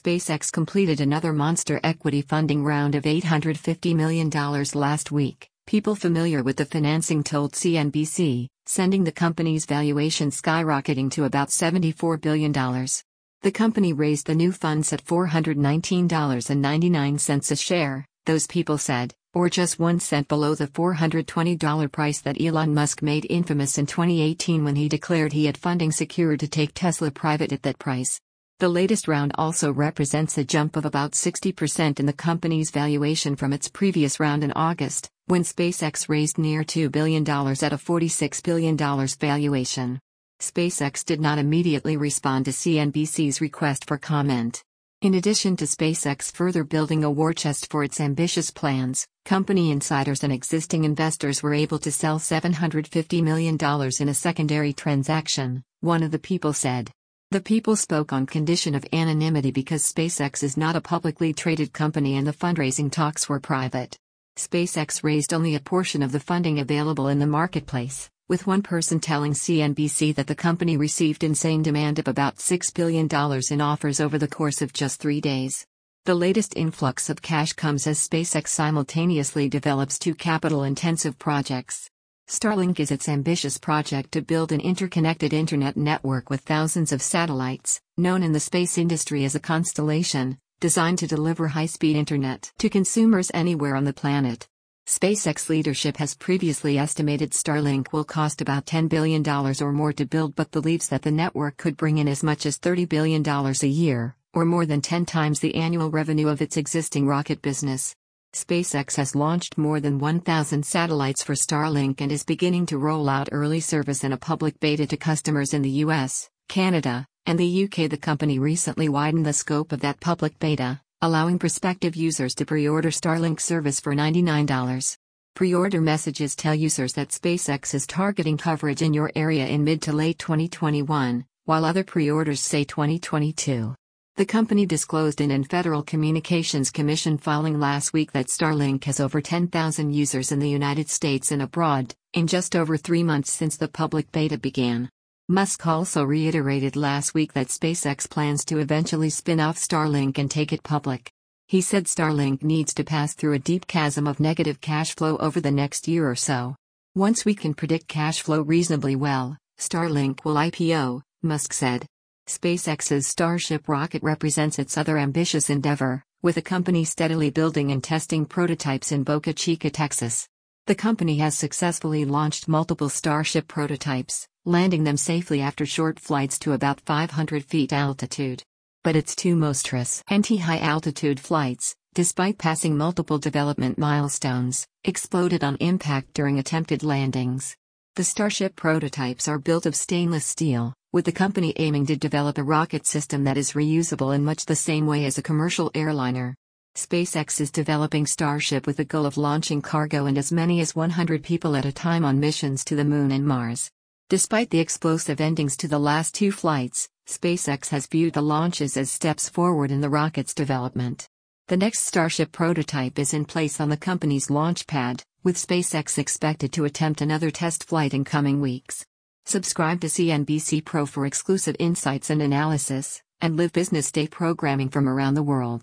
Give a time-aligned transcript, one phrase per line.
[0.00, 4.28] SpaceX completed another monster equity funding round of $850 million
[4.74, 11.22] last week, people familiar with the financing told CNBC, sending the company's valuation skyrocketing to
[11.24, 12.52] about $74 billion.
[12.52, 19.78] The company raised the new funds at $419.99 a share, those people said, or just
[19.78, 24.88] one cent below the $420 price that Elon Musk made infamous in 2018 when he
[24.88, 28.20] declared he had funding secured to take Tesla private at that price.
[28.60, 33.52] The latest round also represents a jump of about 60% in the company's valuation from
[33.52, 38.76] its previous round in August, when SpaceX raised near $2 billion at a $46 billion
[38.76, 39.98] valuation.
[40.40, 44.62] SpaceX did not immediately respond to CNBC's request for comment.
[45.02, 50.22] In addition to SpaceX further building a war chest for its ambitious plans, company insiders
[50.22, 53.58] and existing investors were able to sell $750 million
[54.00, 56.92] in a secondary transaction, one of the people said.
[57.30, 62.16] The people spoke on condition of anonymity because SpaceX is not a publicly traded company
[62.16, 63.96] and the fundraising talks were private.
[64.36, 69.00] SpaceX raised only a portion of the funding available in the marketplace, with one person
[69.00, 73.08] telling CNBC that the company received insane demand of about $6 billion
[73.50, 75.66] in offers over the course of just three days.
[76.04, 81.88] The latest influx of cash comes as SpaceX simultaneously develops two capital intensive projects.
[82.26, 87.82] Starlink is its ambitious project to build an interconnected internet network with thousands of satellites,
[87.98, 92.70] known in the space industry as a constellation, designed to deliver high speed internet to
[92.70, 94.48] consumers anywhere on the planet.
[94.86, 100.34] SpaceX leadership has previously estimated Starlink will cost about $10 billion or more to build
[100.34, 104.16] but believes that the network could bring in as much as $30 billion a year,
[104.32, 107.94] or more than 10 times the annual revenue of its existing rocket business.
[108.34, 113.28] SpaceX has launched more than 1,000 satellites for Starlink and is beginning to roll out
[113.30, 117.88] early service in a public beta to customers in the US, Canada, and the UK.
[117.88, 122.66] The company recently widened the scope of that public beta, allowing prospective users to pre
[122.68, 124.96] order Starlink service for $99.
[125.34, 129.80] Pre order messages tell users that SpaceX is targeting coverage in your area in mid
[129.82, 133.74] to late 2021, while other pre orders say 2022.
[134.16, 139.20] The company disclosed in an Federal Communications Commission filing last week that Starlink has over
[139.20, 143.66] 10,000 users in the United States and abroad, in just over three months since the
[143.66, 144.88] public beta began.
[145.28, 150.52] Musk also reiterated last week that SpaceX plans to eventually spin off Starlink and take
[150.52, 151.10] it public.
[151.48, 155.40] He said Starlink needs to pass through a deep chasm of negative cash flow over
[155.40, 156.54] the next year or so.
[156.94, 161.84] Once we can predict cash flow reasonably well, Starlink will IPO, Musk said.
[162.26, 168.24] SpaceX's Starship rocket represents its other ambitious endeavor, with the company steadily building and testing
[168.24, 170.26] prototypes in Boca Chica, Texas.
[170.66, 176.52] The company has successfully launched multiple Starship prototypes, landing them safely after short flights to
[176.52, 178.42] about 500 feet altitude.
[178.82, 186.14] But its two monstrous anti-high altitude flights, despite passing multiple development milestones, exploded on impact
[186.14, 187.54] during attempted landings.
[187.96, 192.42] The Starship prototypes are built of stainless steel, with the company aiming to develop a
[192.44, 196.36] rocket system that is reusable in much the same way as a commercial airliner.
[196.76, 201.24] SpaceX is developing Starship with the goal of launching cargo and as many as 100
[201.24, 203.68] people at a time on missions to the Moon and Mars.
[204.08, 208.88] Despite the explosive endings to the last two flights, SpaceX has viewed the launches as
[208.88, 211.08] steps forward in the rocket's development.
[211.48, 216.52] The next Starship prototype is in place on the company's launch pad, with SpaceX expected
[216.52, 218.86] to attempt another test flight in coming weeks.
[219.26, 224.86] Subscribe to CNBC Pro for exclusive insights and analysis, and live business day programming from
[224.86, 225.62] around the world.